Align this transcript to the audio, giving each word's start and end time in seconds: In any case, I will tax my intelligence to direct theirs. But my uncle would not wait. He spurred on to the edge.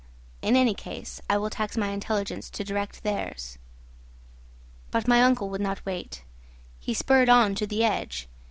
In 0.41 0.55
any 0.55 0.73
case, 0.73 1.21
I 1.29 1.37
will 1.37 1.51
tax 1.51 1.77
my 1.77 1.89
intelligence 1.89 2.49
to 2.49 2.63
direct 2.63 3.03
theirs. 3.03 3.59
But 4.89 5.07
my 5.07 5.21
uncle 5.21 5.47
would 5.51 5.61
not 5.61 5.85
wait. 5.85 6.23
He 6.79 6.95
spurred 6.95 7.29
on 7.29 7.53
to 7.53 7.67
the 7.67 7.83
edge. 7.83 8.27